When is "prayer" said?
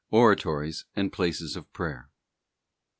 1.73-2.09